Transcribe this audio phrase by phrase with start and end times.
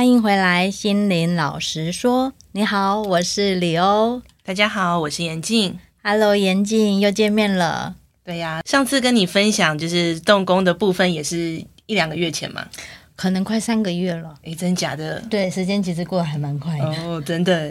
[0.00, 2.32] 欢迎回来，心灵老实说。
[2.52, 4.22] 你好，我是李欧。
[4.42, 5.78] 大家好，我是严静。
[6.02, 7.96] Hello，严静，又见面了。
[8.24, 12.66] 对呀，上次跟你分享就是动工的部分，也是一两个月前嘛。
[13.14, 15.20] 可能快三个月了，诶，真假的？
[15.28, 17.70] 对，时间其实过得还蛮快的哦，真的。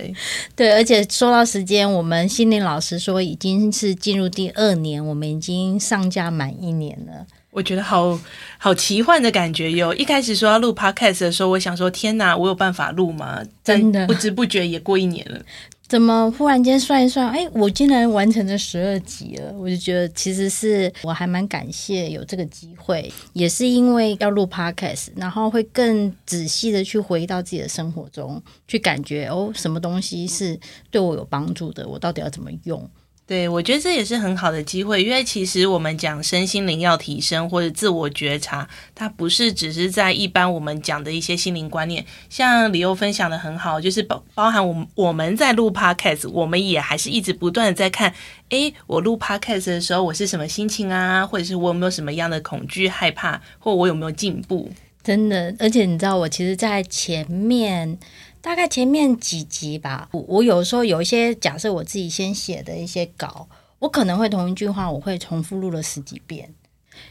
[0.56, 7.26] 对，而且说到时间，我们心灵老师说已经是进入第二年，我们已经上架满一年了。
[7.52, 8.20] 我觉得好
[8.58, 9.94] 好奇幻的感觉哟！
[9.96, 13.42] 一开始说要录 Podcast 的时候，我想说天哪，我有办法录吗？
[13.64, 15.40] 真的，不知不觉也过一年了。
[15.88, 19.52] 怎么忽然间算一算，哎，我竟然完成了十二集了！
[19.58, 30.60] 我就觉得其实是我还蛮感谢有这个机会，也是因为要录 podcast，然后会更仔细的去回到自己的生活中，去感觉哦，什么东西是
[30.92, 32.88] 对我有帮助的，我到底要怎么用。
[33.30, 48.12] 对，我觉得这也是很好的机会，因为其实我们讲身心灵要提升或者自我觉察，它不是只是在一般我们讲的一些心灵观念，像李欧分享的很好，就是包包含我们我们在录 podcast，我们也还是一直不断的在看，
[48.50, 54.72] 诶，我录 podcast 的时候我是什么心情啊，或者是我有没有什么样的恐惧害怕，或我有没有进步？
[55.04, 58.00] 真的，而且你知道，我其实，在前面。
[58.42, 63.48] 大概前面几集吧，我我有时候有一些假设我自己先写的一些稿，
[63.80, 66.54] 我可能会同一句话，我会重复录了十几遍，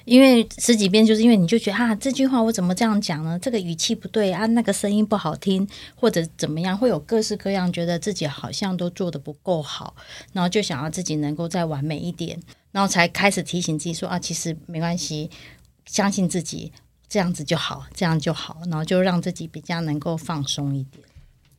[0.07, 3.39] 因为十几遍就是因为你就觉得啊，这句话我怎么这样讲呢？
[3.39, 9.95] 这个语气不对啊，那个声音不好听，或者怎么样，会有各式各样觉得自己好像都做得不够好，
[10.33, 12.41] 然后就想要自己能够再完美一点，
[12.73, 15.31] 然后才开始提醒自己说啊，其实没关系，
[15.85, 16.73] 相信自己，
[17.07, 21.05] 这样子就好，这样就好，然后就让自己比较能够放松一点。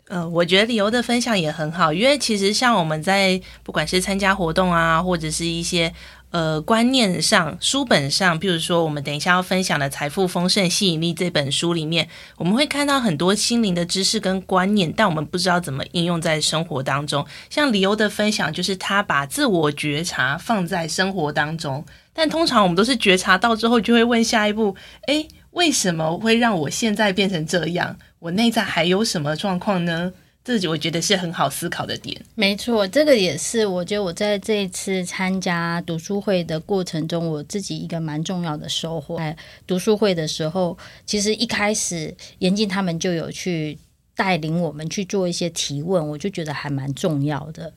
[0.10, 5.94] 呃，我觉得李欧的分享也很好，因为其实像我们在不管是参加活动啊，或者是一些
[6.32, 17.24] 呃观念上、书本上，譬如说我们等一下要分享的《财富丰盛吸引力》这本书里面，我们会看到很多心灵的知识跟观念，但我们不知道怎么应用在生活当中。
[17.52, 24.76] 像李欧的分享，就是他把自我觉察放在生活当中，但通常我们都是觉察到之后，就会问下一步：
[25.06, 27.96] 诶，为什么会让我现在变成这样？
[28.20, 30.14] 我内在还有什么状况呢？
[30.42, 32.20] 这我觉得是很好思考的点。
[32.34, 39.18] 没错，这个也是我觉得我在这一次参加读书会的过程中，我自己一个蛮重要的收获。
[39.18, 39.38] 在
[39.68, 40.76] 读书会的时候，
[41.06, 43.78] 其实一开始严静他们就有去
[44.16, 47.72] 带领我们去做一些提问，我就觉得还蛮重要的。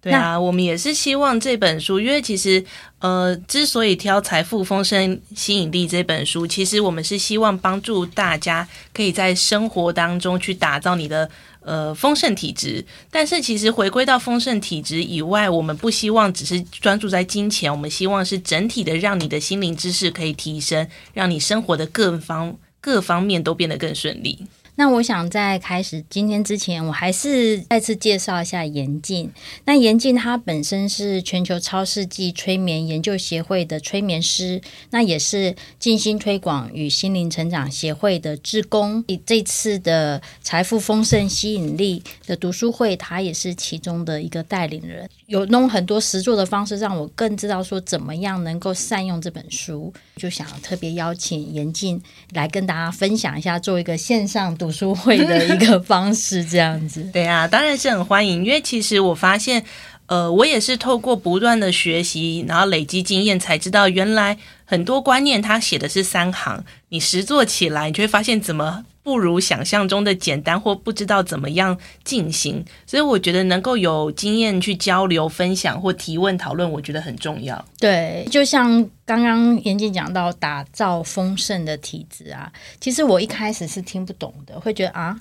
[0.00, 2.64] 对啊，我们也是希望这本书，因为其实，
[3.00, 11.28] 呃，之所以挑《财富丰盛吸引力》这本书，其实我们是希望帮助大家可以在生活当中去打造你的
[11.60, 12.84] 呃丰盛体质。
[13.10, 24.46] 但是，其实回归到丰盛体质以外，我们不希望只是专注在金钱，我们希望是整体的，让你的心灵知识可以提升，让你生活的各方各方面都变得更顺利。
[24.78, 29.32] 那我想在开始今天之前，我还是再次介绍一下严静。
[29.64, 34.60] 那严静他本身是全球超世纪催眠研究协会的催眠师，
[34.90, 39.02] 那也是静心推广与心灵成长协会的志工。
[39.06, 49.90] 以这次的财富丰盛吸引力的读书会，他也是其中的一个带领人，有弄很多实作的方式，让我更知道说怎么样能够善用这本书。
[50.16, 52.00] 就想特别邀请严静
[52.32, 54.65] 来跟大家分享一下，做一个线上读。
[54.66, 58.44] 读书会的一个方式，这样子， 对啊，当然是很欢迎。
[58.44, 59.64] 因为其实我发现，
[60.06, 72.64] 呃，我也是透过不断的学习，然后累积经验，才知道原来很多观念他写的是三行，你实做起来，你就会发现怎么不如想象中的简单，或不知道怎么样进行。
[72.84, 77.64] 所以我觉得能够有经验去交流、分享或提问讨论，我觉得很重要。
[77.78, 78.84] 对，就像。
[79.06, 85.16] 刚刚妍静讲到打造丰盛的体质啊，其实我一开始是听不懂的，会觉得啊，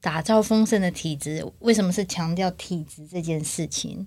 [0.00, 4.04] 打造丰盛的体质，为什么是强调体质这件事情？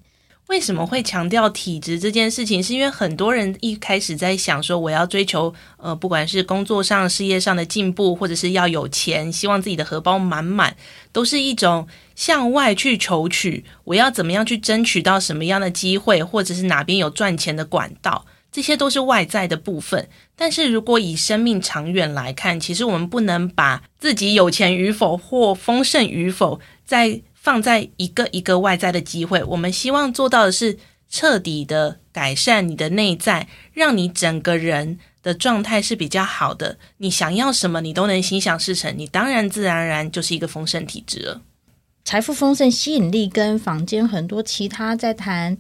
[0.48, 2.62] 为什么会强调体质这件事情？
[2.62, 10.78] 是因为很多人一开始在想说，我要追求呃，不管是工作上、事业上的进步，或者是要有钱，希望自己的荷包满满，
[11.12, 18.26] 都是一种向外去求取，我要怎么样去争取到什么样的机会，或者是哪边有赚钱的管道。
[18.52, 20.08] 这些都是外在的部分。
[20.36, 29.44] 但是如果以生命长远来看，其实我们不能把自己有钱与否或丰盛与否，在放在一个一个外在的机会。
[29.44, 36.80] 我们希望做到的是彻底的改善你的内在，让你整个人的状态是比较好的。
[36.98, 41.44] 你想要什么，你都能心想事成，你当然自然而然就是一个丰盛体质了。
[42.04, 45.56] 财富丰盛吸引力跟坊间很多其他在谈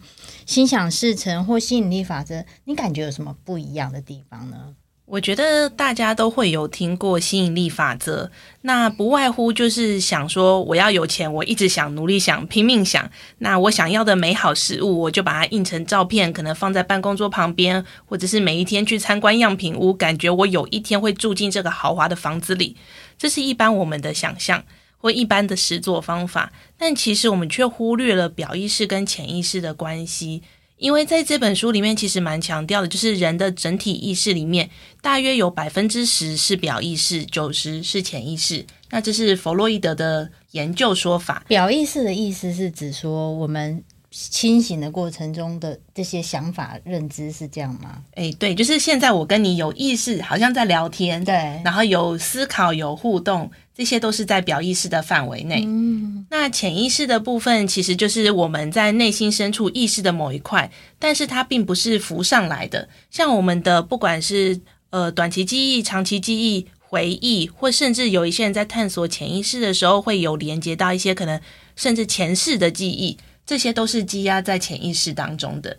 [0.47, 4.73] 心想事成或吸引力法则，你感觉有什么不一样的地方呢？
[5.05, 8.31] 我觉得大家都会有听过吸引力法则，
[8.61, 22.75] 那不外乎就是想说我要有钱，我一直想努力想拼命想，那我想要的美好食物，我就把它印成照片，可能放在办公桌旁边，或者是每一天去参观样品屋，感觉我有一天会住进这个豪华的房子里，
[23.17, 24.63] 这是一般我们的想象。
[24.97, 30.41] 或一般的实作方法，但其实我们却忽略了表意识跟潜意识的关系。
[30.77, 34.69] 因为在这本书里面，其实蛮强调的，就是人的整体意识里面，
[35.01, 38.65] 大约有百分之十是表意识，九十是潜意识。
[38.89, 41.43] 那这是弗洛伊德的研究说法。
[41.47, 43.83] 表意识的意思是指说我们。
[44.17, 48.01] 清醒的过程中的这些想法、认知是这样吗？
[48.13, 51.33] 哎，对，就是现在我跟你有意识，好像在聊天，对，
[51.65, 55.65] 然后有思考、有互动，这些都是在表意识的范围内。
[55.67, 62.87] 嗯，那潜意识的部分，其实就是我们在内心深处意识的某一块，但是它并不是浮上来的。
[63.11, 71.41] 像我们的不管是呃短期记忆、长期记忆、回忆，或甚至有一些人在探索潜意识的时候，会有连接到一些可能
[71.75, 73.17] 甚至前世的记忆。
[73.45, 75.77] 这些都是积压在潜意识当中的。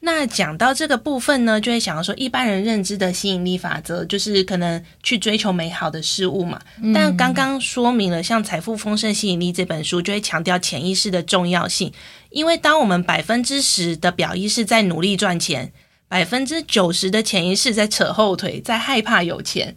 [0.00, 6.60] 那讲到这个部分呢，就会想要说，一般人认知的吸引力法则就是可能去追求美好的事物嘛。
[6.80, 6.92] 嗯。
[6.92, 11.92] 但刚刚说明了，像《财富丰盛吸引力》这本书就会强调潜意识的重要性，
[12.30, 15.72] 因为当我们百分之十的表意识在努力赚钱，
[16.06, 19.76] 百分之九十的潜意识在扯后腿，在害怕有钱，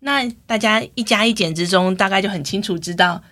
[0.00, 3.22] 那大家一加一减之中，大概就很清楚知道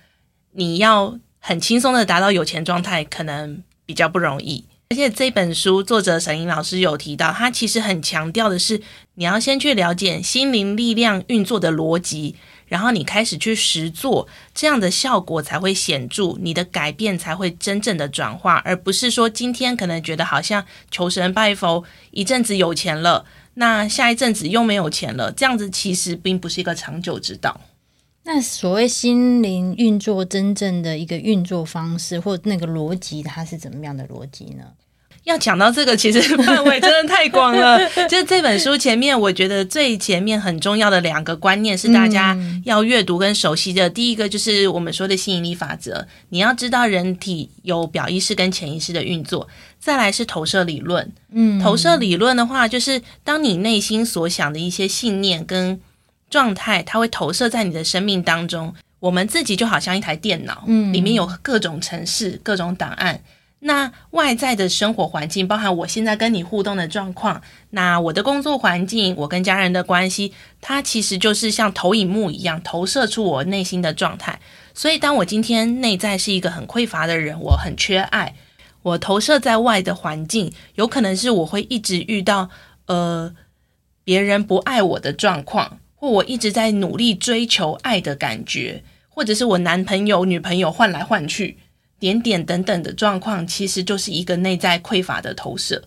[0.52, 1.18] 你要。
[1.38, 4.64] 很轻松的达到有钱状态，可能比较不容易。
[4.90, 8.80] 而且这本书作者沈英老师有提到，他其实很强调的是，
[9.16, 12.36] 你要先去了解心灵力量运作的逻辑，
[12.68, 27.60] 然后你开始去实做，这样的效果才会显著，你的改变才会真正的转化，而不是说今天可能觉得好像求神拜佛一阵子有钱了，那下一阵子又没有钱了，这样子其实并不是一个长久之道。
[28.30, 34.64] 那所谓心灵运作真正的一个运作方式，或那个逻辑，它是怎么样的逻辑呢？
[35.24, 37.78] 要讲到这个，其实范围真的太广了。
[38.06, 42.36] 就是这本书前面，我觉得最前面很重要的两个观念是大家
[42.66, 43.88] 要阅读跟熟悉的。
[43.88, 49.48] 第一个就是我们说的吸引力法则，你要知道人体有表意识跟潜意识的运作。
[49.80, 55.80] 再来是投射理论，嗯，投射理论的话，就是当你内心所想的一些信念跟
[56.30, 58.74] 状态，它会投射在你的生命当中。
[59.00, 63.22] 我们自己就好像一台电脑，嗯，里面有各种程式、各种档案。
[63.60, 74.40] 那外在的生活环境，包含我现在跟你互动的状况，那我的工作环境，我跟家人的关系，它其实就是像投影幕一样，投射出我内心的状态。
[74.74, 78.34] 所以，当我今天内在是一个很匮乏的人，我很缺爱，
[78.82, 82.50] 我投射在外的环境，有可能是我会一直遇到
[82.86, 83.34] 呃
[84.04, 85.78] 别人不爱我的状况。
[86.00, 91.58] 或我一直在努力追求爱的感觉，或者是我男朋友、女朋友换来换去，
[91.98, 95.82] 点点等等的状况，其实就是一个内在匮乏的投射。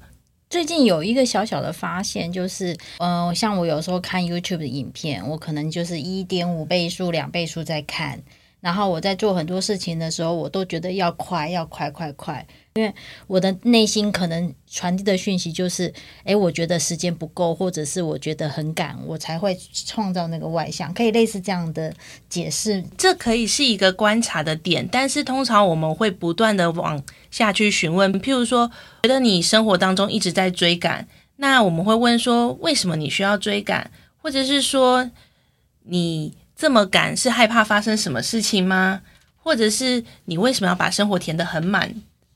[0.50, 8.22] 最近有一个小小的发现，就是，呃，像我有时候看 YouTube 的影片，我可能就是一点五倍速、两倍速在看，
[8.60, 12.46] 然后我在做很多事情的时候，我都觉得要快，要快，快，快。
[12.76, 12.94] 因为
[13.28, 21.94] 我的内心可能传递的讯息就是，诶，我觉得时间不够，或者是我觉得很赶，我才会创造那个外向，可以类似这样的
[22.30, 22.82] 解释。
[22.98, 28.14] 这可以是一个观察的点，但是通常我们会不断的往下去询问。
[28.22, 28.72] 譬如说，
[29.04, 33.92] 觉得你生活当中一直在追赶，那我们会问说，为什么你需要追赶？
[34.22, 35.12] 或者是说，
[35.84, 39.02] 你这么赶是害怕发生什么事情吗？
[39.44, 41.94] 或者是你为什么要把生活填得很满？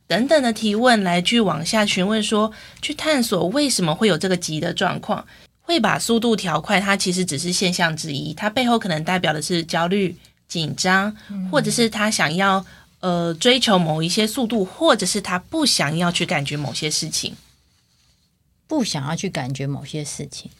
[0.07, 5.25] 等等的提问来去往下询问说，说去探索为什么会有这个急的状况，
[5.61, 10.15] 会把速度调快，它其实只是现象之一，它背后可能代表的是焦虑、
[10.47, 11.15] 紧张，
[11.51, 12.63] 或者是他想要
[12.99, 17.35] 呃追求某一些速度，或者是他不想要去感觉某些事情，
[18.67, 20.51] 不想要去感觉某些事情。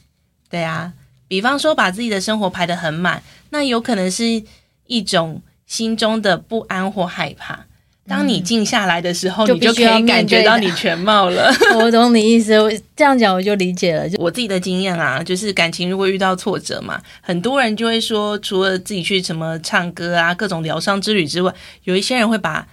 [0.50, 0.94] 对啊，
[1.28, 3.22] 比方说把自己的生活排得很满，
[3.52, 4.44] 那有可能是
[4.88, 7.66] 一种心中的不安或害怕。
[8.07, 11.51] 当你静下来的时候，就你就可以感觉到你全貌了。
[11.75, 14.05] 我懂你意思，我这样讲我就理解了。
[14.19, 21.51] 我自己的经验啊，就是感情如果遇到挫折嘛，很多人就会说，除了自己去什么唱歌啊，各种疗伤之旅之外，
[21.85, 22.67] 有一些人会把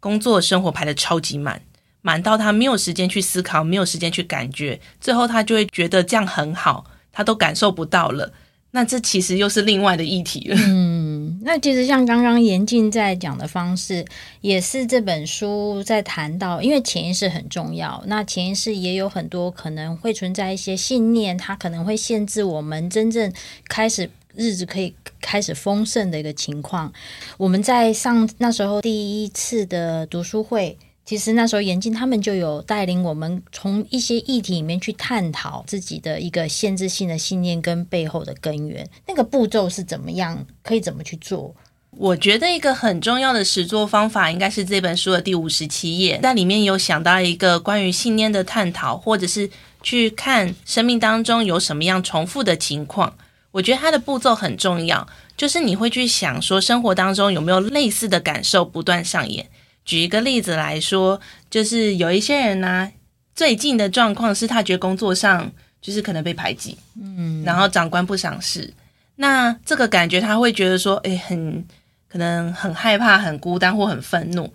[0.00, 1.62] 工作生活排的超级满，
[2.02, 8.30] 满到他没有时间去思考，没有时间去感觉，最后他就会觉得这样很好，他都感受不到了。
[8.72, 10.56] 那这其实又是另外的议题了。
[10.58, 11.03] 嗯，
[11.46, 14.02] 那其实像刚刚严静在讲的方式，
[14.40, 18.02] 也是这本书在谈到，因为潜意识很重要。
[18.06, 23.30] 那潜意识也有很多可能会存在一些信念，它可能会限制我们真正
[23.68, 26.90] 开始日子可以开始丰盛的一个情况。
[27.36, 30.78] 我们在上那时候第一次的读书会。
[31.04, 38.88] 其实那时候，严静他们就有带领我们从一些议题里面去探讨自己的一个限制性的信念跟背后的根源。
[39.06, 40.46] 那个步骤是怎么样？
[40.62, 41.54] 可以怎么去做？
[41.90, 49.50] 我觉得一个很重要的实作方法，应该是这本书的第五十七页，在里面有想到一个关于信念的探讨，或者是
[49.82, 53.14] 去看生命当中有什么样重复的情况。
[53.52, 55.06] 我觉得它的步骤很重要，
[55.36, 59.48] 就是你会去想说，生活当中有没有类似的感受不断上演。
[59.84, 62.92] 举一个例子来说，就是有一些人呢、啊，
[63.34, 68.72] 最近的状况是他觉得工作上就是可能被排挤，嗯，然后长官不赏识，
[69.16, 71.66] 那这个感觉他会觉得说，诶，很
[72.08, 74.52] 可能很害怕、很孤单或很愤怒。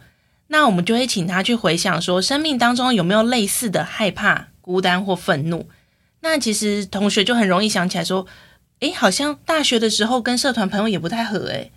[0.47, 5.69] 那我们就会请他去回想说，生命当中有没有类似的害怕、孤单或愤怒？
[6.21, 8.25] 那其实同学就很容易想起来说，
[8.79, 11.71] 诶，好像大学的时候跟社团朋友也不太合，诶，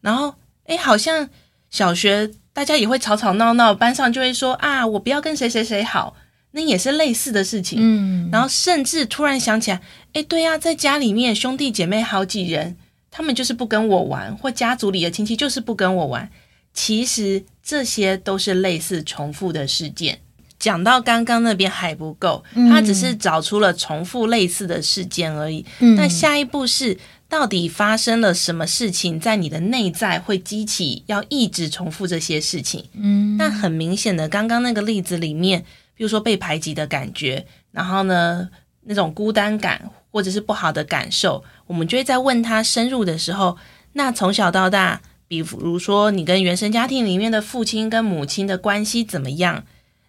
[0.00, 0.34] 然后
[0.64, 1.28] 诶，好像
[1.68, 2.30] 小学。
[2.54, 6.16] 大家也会吵吵闹闹，班上就会说啊，我不要跟谁谁谁好，
[6.52, 7.78] 那也是类似的事情。
[7.82, 9.82] 嗯，然后甚至突然想起来，
[10.12, 12.76] 哎，对呀，在家里面兄弟姐妹好几人，
[13.10, 16.30] 他们就是不跟我玩，或家族里的亲戚就是不跟我玩。
[16.72, 20.20] 其实这些都是类似重复的事件。
[20.58, 25.66] 讲到刚刚那边还不够，他只是找出了重复类似的事件而已。
[25.80, 26.96] 嗯，那下一步是。
[27.34, 32.84] 到底发生了什么事情，在你的内在会激起要一直重复这些事情？
[32.92, 35.64] 嗯，那很明显的，刚刚那个例子里面，
[35.96, 38.48] 比如说被排挤的感觉，然后呢，
[38.82, 43.58] 那种孤单感或者是不好的感受，我们就会在问他深入的时候，
[43.94, 49.64] 那从小到大，比如说你跟原生家庭里面的父亲跟母亲的关系怎么样？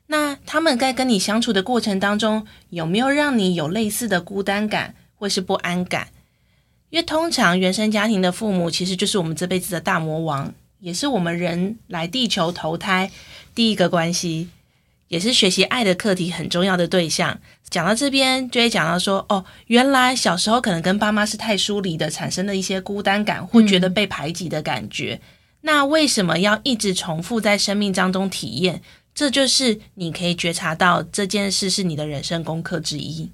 [0.05, 6.09] 那他们在跟你相处的过程当中，有没有让你有类似的孤单感或是不安感？
[6.95, 13.11] 因为通常原生家庭的父母其实就是我们这辈子的大魔王，也是我们人来地球投胎
[13.53, 14.47] 第一个关系，
[15.09, 17.37] 也是学习爱的课题很重要的对象。
[17.69, 25.19] 讲到这边就会讲到说，哦，原来小时候可能跟爸妈是太疏离的，产生了一些孤单感或觉得被排挤的感觉。
[25.21, 25.27] 嗯。
[25.63, 28.81] 那为什么要一直重复在生命当中体验？
[29.13, 33.29] 这就是你可以觉察到这件事是你的人生功课之一。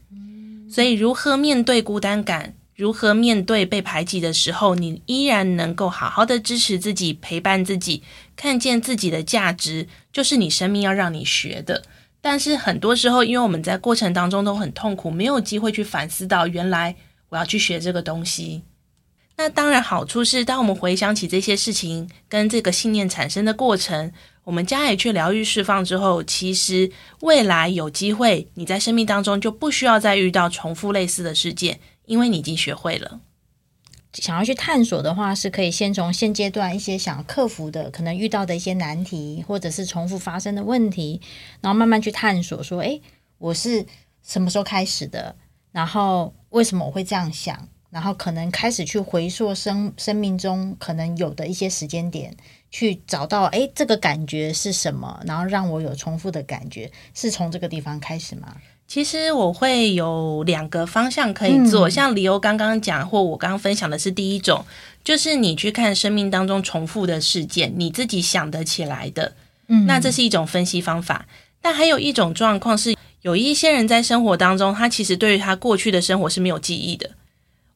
[0.67, 2.55] 所以如何面对孤单感？
[2.81, 8.01] 如何面对被排挤的时候，你依然能够好好的支持自己、陪伴自己，
[8.35, 11.83] 看见自己的价值，就是你生命要让你学的。
[12.21, 16.95] 但是很多时候，因为我们在过程当中都很痛苦，没有机会去反思到原来
[17.29, 18.63] 我要去学这个东西。
[19.37, 24.11] 那当然好处是，当我们回想起这些事情跟这个信念产生的过程，
[24.43, 31.79] 我们加以去疗愈释放之后，其实未来有机会你在生命当中就不需要再遇到重复类似的事件。
[32.11, 33.21] 因为你已经学会了，
[34.11, 41.21] 想要去探索的话，是可以先从现阶段一些想要克服的、可能遇到的一些难题，或者是重复发生的问题，
[41.61, 43.01] 然后慢慢去探索，说：“诶，
[43.37, 43.85] 我是
[44.21, 45.33] 什么时候开始的？
[45.71, 47.69] 然后为什么我会这样想？
[47.89, 52.35] 然后可能开始去回溯生生命中可能有的一些时间点，
[52.69, 55.21] 去找到诶，这个感觉是什么？
[55.25, 58.57] 然后让我有重复的感觉，是从这个地方开始吗？”
[58.91, 64.65] 其实我会有两个方向可以做，嗯、像李欧刚刚讲，或我刚刚分享的是第一种，
[65.01, 69.33] 就是你去看生命当中重复的事件，你自己想得起来的，
[69.69, 71.25] 嗯，那这是一种分析方法。
[71.61, 77.11] 但还有一种状况是，有一些人在生活当中，他其实对于他过去的生活是没有记忆的。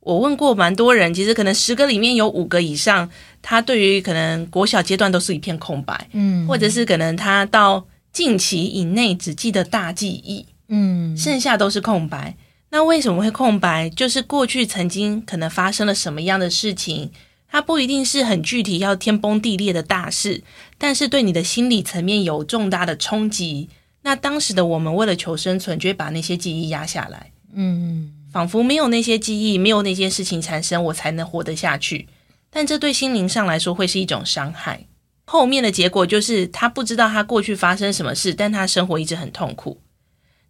[0.01, 3.09] 我问过蛮多人，其实可能十个里面有五个以上，
[3.41, 10.45] 他对于可能国小阶段都是一片空白，嗯，或者是可能他到近期以内只记得大记忆。
[10.67, 12.35] 嗯，剩下都是空白。
[12.69, 13.89] 那为什么会空白？
[13.89, 17.11] 就是过去曾经可能发生了什么样的事情，
[17.47, 20.43] 它不一定是很具体要天崩地裂的大事，
[20.77, 23.69] 但是对你的心理层面有重大的冲击。
[24.01, 27.31] 那当时的我们为了求生存，就会把那些记忆压下来。
[27.53, 32.07] 嗯，仿佛没有那些记忆，没有那些事情产生，我才能活得下去。
[32.49, 34.85] 但这对心灵上来说会是一种伤害。
[35.25, 39.79] 后面的结果就是他不知道他过去发生什么事，但他生活一直很痛苦。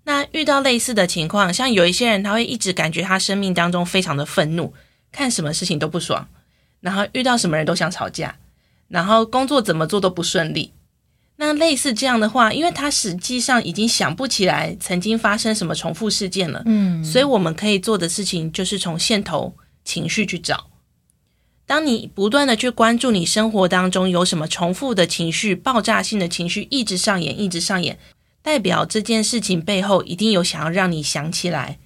[0.06, 4.74] 那遇到类似的情况，像有一些人他会一直感觉他生命当中非常的愤怒，
[5.12, 6.28] 看什么事情都不爽，
[6.80, 8.38] 然后遇到什么人都想吵架，
[8.88, 10.72] 然后工作怎么做都不顺利。
[11.38, 20.68] 那类似这样的话，因为他实际上已经想不起来曾经发生什么重复事件了，嗯，所以我们可以做的事情就是从线头情绪去找。
[21.66, 27.98] 当你不断的去关注你生活当中有什么重复的情绪、爆炸性的情绪一直上演、一直上演，
[28.46, 31.80] 代表这件事情背后一定有想要让你想起来、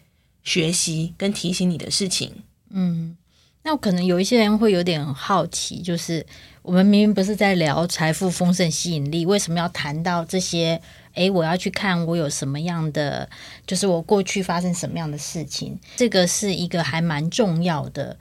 [0.44, 2.44] 学习跟提醒你的事情。
[2.70, 3.16] 嗯，
[3.64, 6.26] 那可能有一些人会有点好奇，就是。
[6.62, 10.80] 我们明明不是在聊财富、丰盛、吸引力，为什么要谈到这些？
[11.14, 13.28] 诶，我要去看我有什么样的，
[13.66, 18.16] 就是我过去发生什么样的事情，这个是一个还蛮重要的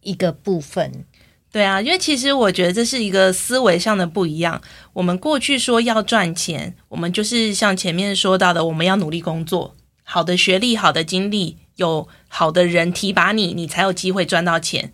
[0.00, 1.04] 一个部分。
[1.52, 4.62] 对啊，因为其实我觉得这是一个思维上的不一样。
[4.92, 14.92] 我们过去说要赚钱，我们就是像前面说到的，我们要努力工作，好的学历、好的经历，有好的人提拔你，你才有机会赚到钱。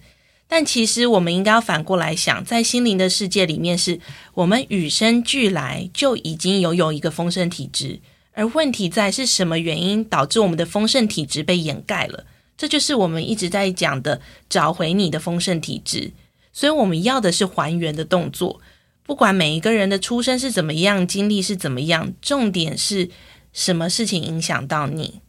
[0.48, 4.00] 但其实我们应该要反过来想，在心灵的世界里面，是
[4.32, 8.00] 我们与生俱来就已经拥有一个丰盛体质，
[8.32, 12.24] 而问题在是什么原因导致我们的丰盛体质被掩盖了？
[12.56, 16.12] 这就是我们一直在讲的找回你的丰盛体质。
[16.56, 18.62] 所以我们要的是还原的动作，
[19.02, 23.10] 不管每一个人的出生是怎么样，经历是怎么样，重点是
[23.52, 25.20] 什么事情影响到你。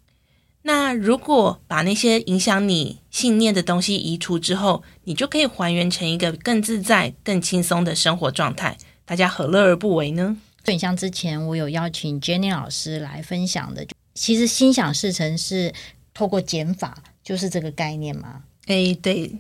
[0.62, 8.78] 那如果把那些影响你信念的东西移除之后，你就可以还原成一个更自在、更轻松的生活状态。
[9.04, 10.38] 大家何乐而不为呢？
[10.64, 15.74] 所以像之前我有邀请 Jenny 老师来分享的，其实心想事成是
[16.14, 18.44] 透过减法，就是这个概念嘛。
[18.68, 19.34] 哎，对。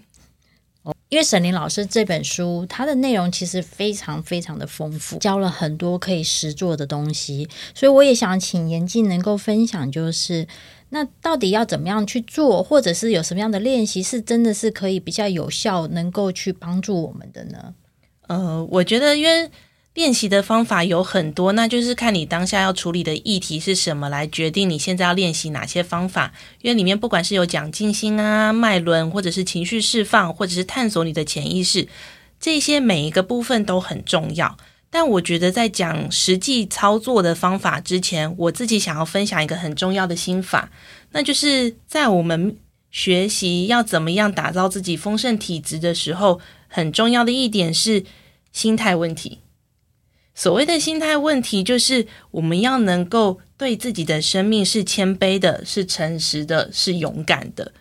[1.10, 10.48] 因为沈林老师这本书，它的内容其实非常非常的丰富，教了很多可以实做的东西，所以我也想请严静能够分享，就是。
[10.90, 17.74] 那到底要怎么样去做，或者是有什么样的练习，是真的是可以比较有效，能够去帮助我们的呢？
[18.28, 19.52] 呃，我觉得因为
[19.98, 26.32] 练习的方法有很多，那就是看你当下要处理的议题是什么，来决定你现在要练习哪些方法。
[26.62, 31.88] 因为里面不管是有讲静心啊、脉轮，或者是情绪释放，或者是探索你的潜意识，
[32.40, 34.56] 这些每一个部分都很重要。
[34.92, 40.70] 但我觉得，在讲实际操作的方法之前，我自己想要分享一个很重要的心法，
[41.14, 42.56] 那就是在我们
[42.92, 48.04] 学习要怎么样打造自己丰盛体质的时候，很重要的一点是
[48.52, 49.40] 心态问题。
[50.38, 57.74] 所谓的心态问题，就是我们要能够对自己的生命是谦卑的、是诚实的、是勇敢的，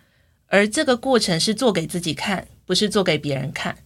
[0.46, 3.76] 而这个过程是做给自己看，不是做给别人看。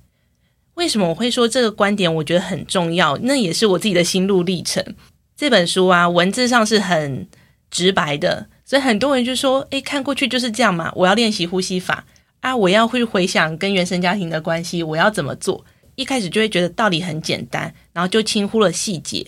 [0.74, 2.14] 为什么我会说这个观点？
[2.14, 4.94] 我觉得很重要，那也是我自己的心路历程。
[5.36, 7.26] 这本书啊，文字上是很
[7.72, 12.06] 直白的，所以很多人就说：“诶，看过去就是这样嘛。”我要练习呼吸法
[12.38, 15.64] 啊，我要会回想跟原生家庭的关系，我要怎么做？
[16.00, 19.26] 一开始就会觉得道理很简单，然后就轻忽了细节。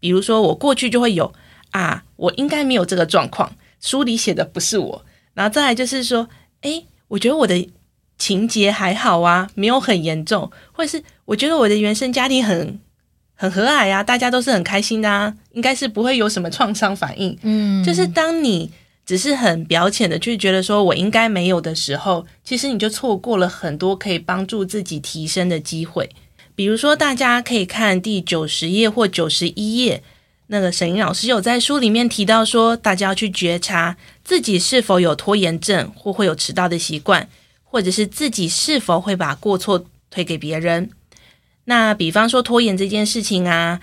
[0.00, 1.32] 比如说，我过去就会有
[1.70, 5.04] 啊，我应该没有这个状况，书里写的不是我。
[5.34, 6.28] 然后再来就是说，
[6.62, 7.70] 诶，我觉得我的。
[8.16, 12.78] 情节还好啊，没有很严重，或者是我觉得我的原生家庭很
[13.34, 17.36] 很和蔼啊，大家都是很开心的啊，应该是不会有什么创伤反应。
[17.42, 18.70] 嗯，就是当你
[19.04, 26.10] 只是很表浅的去觉得说我应该没有的时候，其实你就错过了很多可以帮助自己提升的机会。
[26.54, 30.02] 比如说，大家可以看第九十页或九十一页，
[30.48, 37.28] 那个沈英老师有在书里面提到说，大家要去觉察自己是否有拖延症或会有迟到的习惯。
[37.74, 40.90] 或者是自己是否会把过错推给别人？
[41.64, 43.80] 那比方说拖延这件事情啊，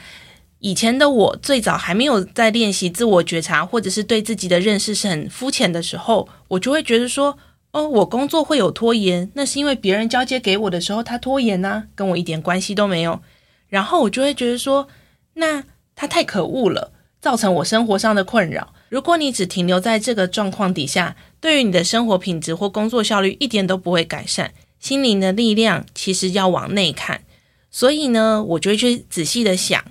[0.62, 7.38] 以前的我最早还没有在练习自我觉察，或者是对自己的认识是很肤浅的时候，我就会觉得说，
[7.72, 13.22] 哦，我工作会有拖延，那是因为别人交接给我的时候他拖延啊，跟我一点关系都没有。
[13.70, 14.88] 然后我就会觉得说，
[15.34, 15.64] 那
[15.96, 18.74] 他太可恶了，造成我生活上的困扰。
[18.90, 27.24] 如果你只停留在这个状况底下，对于你的生活品质或工作效率一点都不会改善，心灵的力量其实要往内看。
[27.72, 29.82] 所以呢，我就会去仔细的想，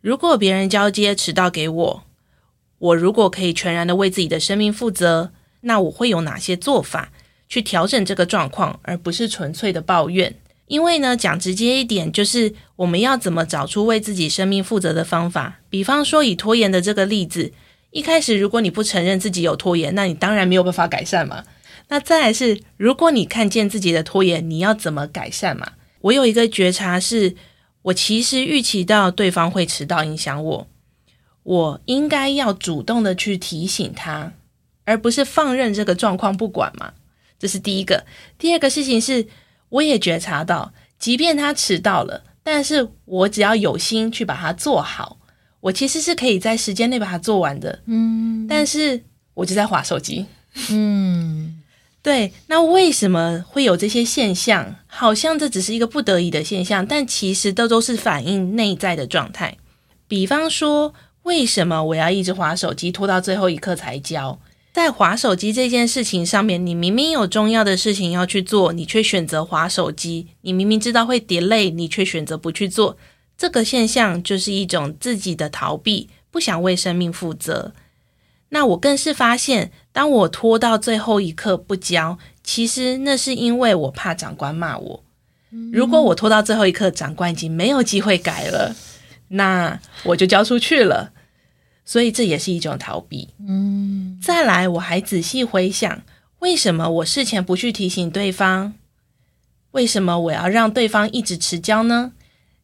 [0.00, 2.04] 如果别人交接迟到给我，
[2.78, 5.32] 我如果可以全然的为自己的生命负责，
[5.62, 7.10] 那我会有哪些做法
[7.48, 10.36] 去调整这个状况，而不是纯粹的抱怨。
[10.68, 15.60] 因为呢，讲直接一点，就是我们要怎么找出为自己生命负责的方法。
[15.70, 17.52] 比方说，以拖延的这个例子。
[17.90, 21.42] 一开始，如果你不承认自己有拖延，那你当然没有办法改善嘛。
[21.88, 25.72] 那再来是，如果你看见自己的拖延，你要怎么改善嘛？
[26.02, 27.34] 我有一个觉察是，
[27.82, 30.66] 我其实预期到对方会迟到影响我，
[31.42, 34.32] 我应该要主动的去提醒他，
[34.84, 36.92] 而不是放任这个状况不管嘛。
[37.38, 38.04] 这是第一个。
[38.36, 39.26] 第二个事情是，
[39.68, 45.18] 我也觉察到，即便他迟到了，但是我只要有心去把它做好，
[45.60, 47.78] 我其实是可以在时间内把它做完的。
[47.86, 50.26] 嗯，但是我就在划手机。
[50.70, 51.57] 嗯，
[52.02, 52.32] 对。
[52.46, 54.76] 那为什么会有这些现象？
[54.86, 59.56] 好像这只是一个不得已的现象，但其实都都是反映内在的状态。
[60.06, 64.38] 比方说，为什么我要一直滑手机，拖到最后一刻才交？
[64.72, 70.28] 在滑手机这件事情上面，你明明有重要的事情要去做，你却选择滑手机。
[70.42, 72.96] 你明明知道会 delay，你却选择不去做。
[73.36, 77.72] 这个现象就是一种自己的逃避，不想为生命负责。
[78.50, 85.04] 那我更是发现，当我拖到最后一刻不交，其实那是因为我怕长官骂我。
[85.72, 88.74] 如果我拖到最后一刻，长官已经没有机会改了，
[89.28, 91.12] 那我就交出去了。
[91.84, 93.30] 所以这也是一种逃避。
[93.46, 96.02] 嗯，再来，我还仔细回想，
[96.40, 98.74] 为什么我事前不去提醒对方？
[99.70, 102.12] 为什么我要让对方一直迟交呢？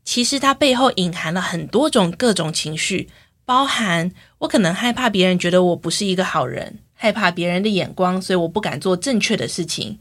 [0.04, 3.08] 其实它背后隐含了很多种各种情绪，
[3.44, 9.98] 包含我可能害怕别人觉得我不是一个好人，害怕别人的眼光，所以我不敢做正确的事情。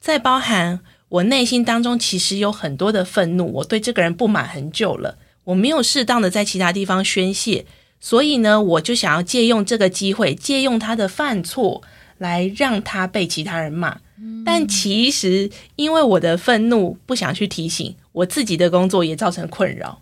[0.00, 7.66] 再包含我内心当中其实有很多的愤怒，我对这个人不满很久了，我没有适当的在其他地方宣泄。
[8.00, 11.82] 所以呢，我就想要借用这个机会，借用他的犯错
[12.18, 13.98] 来让他被其他人骂。
[14.20, 14.44] 嗯。
[14.44, 20.00] 但其实，因为我的愤怒不想去提醒，我自己的工作也造成困扰。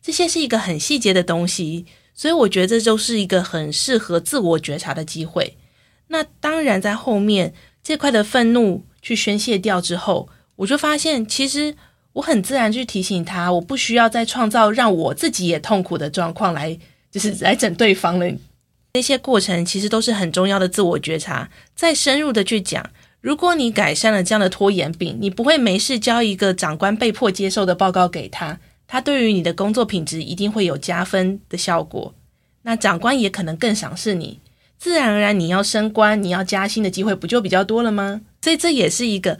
[0.00, 5.56] 这些是一个很细节的东西，所以我觉得这就是一个很适合自我觉察的机会。
[6.08, 11.74] 那当然，在后面这块的愤怒去宣泄掉之后，我就发现，其实
[12.14, 16.78] 我很自然去提醒他，我不需要再创造让我自己也痛苦的状况来。
[17.10, 18.26] 就是来整对方了，
[18.94, 21.50] 这些过程其实都是很重要的自我觉察。
[21.74, 22.88] 再深入的去讲，
[23.20, 28.58] 如果你改善了这样的拖延病，你不会没事交一个长官被迫接受的报告给他，
[28.92, 32.14] 他对于你的工作品质一定会有加分的效果。
[32.60, 34.38] 那长官也可能更赏识你，
[34.78, 38.20] 自然而然你要升官、你要加薪的机会不就比较多了吗？
[38.42, 39.38] 所以这也是一个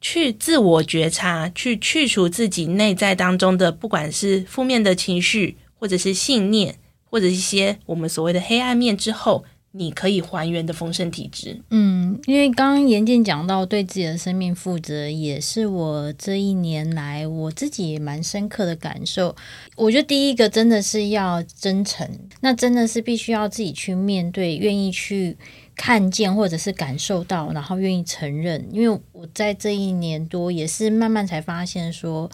[0.00, 6.76] 去自我觉察、去去除自己内在当中的不管是负面的情绪或者是信念。
[7.10, 9.44] 或者一些我们所谓的黑暗面之后，
[9.76, 11.60] 你可以还原的丰盛体质。
[11.70, 19.34] 嗯，因为刚刚妍静讲到对自己的生命负责，也是我这一年来我自己也蛮深刻的感受。
[19.74, 22.08] 我觉得第一个真的是要真诚，
[22.40, 25.36] 那真的是必须要自己去面对，愿意去
[25.74, 28.64] 看见或者是感受到，然后愿意承认。
[28.70, 32.30] 因为我在这一年多也是慢慢才发现说，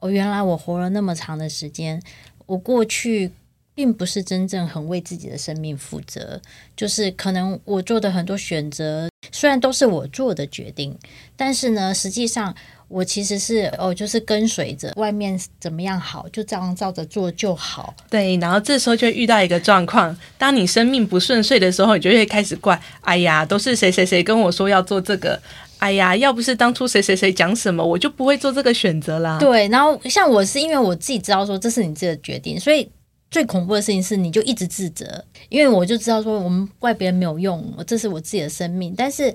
[0.00, 2.02] 哦，原来我活了那么长的时间，
[2.44, 3.32] 我过去。
[3.74, 6.40] 并不是真正很为自己的生命负责，
[6.76, 10.96] 就是可能我做的很多选择，虽然都是我做的决定，
[11.36, 12.54] 但是呢，实际上
[12.86, 17.92] 我其实是哦，就是跟随着外面怎么样好，就这样照着做就好。
[18.08, 25.40] 对，然后这时候就遇到一个状况，当你生命不顺遂的时候，你就会开始怪，哎呀，都是谁谁谁跟我说要做这个，
[25.78, 29.38] 哎呀，要不是当初谁谁谁讲什么，我就不会做这个选择啦。
[29.40, 32.88] 对，然后像我是因为我自己知道说这是你自己的决定，所以。
[33.34, 39.34] 最恐怖的事情是，你就一直自责，因为我就知道说，我们怪别人没有用，这是我自己的生命，但是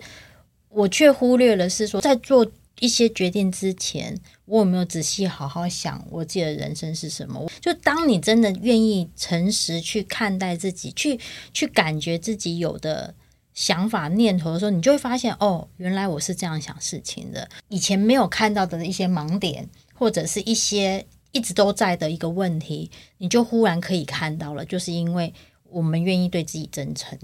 [0.69, 7.51] 我却忽略了是说，在做一些决定之前，我有没有仔细好好想我自己的人生是什么？
[7.59, 11.19] 就当你真的愿意诚实去看待自己，去
[11.53, 13.13] 去感觉自己有的
[13.53, 21.05] 想法念头的时候，你就会发现，哦，原来我是这样想事情的，以前没有看到的一些盲点，或者是一些。
[21.31, 25.33] 一直都在的一个问题，你就忽然可以看到了，就是因为
[25.69, 27.17] 我们愿意对自己真诚。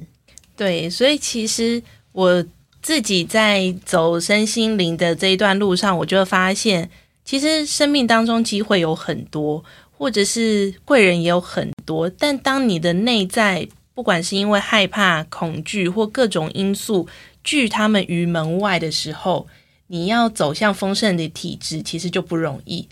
[0.55, 2.45] 对，所以其实我
[2.81, 6.89] 自己在走身心灵的这一段路上，我就发现，
[7.23, 9.63] 其实生命当中机会有很多，
[9.97, 17.07] 或者是贵人也有很多，但当你的内在不管是因为害怕、恐惧或各种因素
[17.43, 19.47] 拒他们于门外的时候，
[19.87, 22.87] 你要走向丰盛的体质，其实就不容易。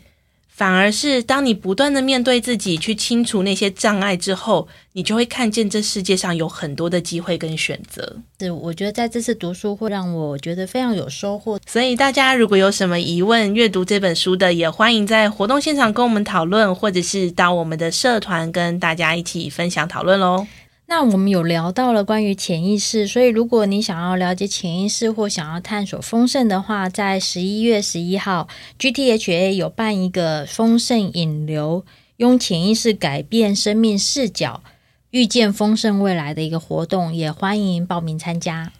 [0.55, 8.17] 反而是当你不断的面对自己，去清除那些障碍之后，你就会看见这世界上有很多的机会跟选择。
[8.39, 11.59] 是，我觉得在这次读书会让我觉得非常有收获。
[11.65, 20.45] 所以大家如果有什么疑问，阅读这本书的，也欢迎在活动现场跟我们讨论，或者是到我们的社团跟大家一起分享讨论喽。
[20.95, 31.83] 那我们有聊到了关于潜意识，所以如果你想要了解潜意识或想要探索丰盛的话，在十一月十一号，GTHA 有办一个丰盛引流，
[32.17, 34.61] 用潜意识改变生命视角，
[35.09, 38.71] 遇见丰盛未来的一个活动，也欢迎报名参加。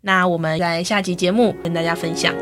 [0.00, 2.34] 那我们在下集节目跟大家分享。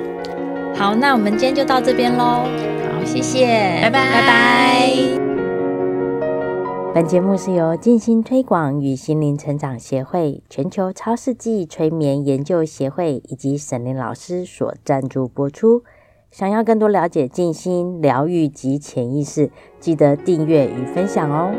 [0.75, 2.48] 好，那我们今天就到这边喽。
[2.90, 3.46] 好，谢谢，
[3.83, 5.22] 拜拜，拜拜。
[6.94, 15.85] 本节目是由静心推广与心灵成长协会、全球超世纪催眠研究协会以及沈林老师所赞助播出。
[16.31, 19.50] 想要更多了解静心疗愈及潜意识，
[19.81, 21.50] 记得订阅与分享哦。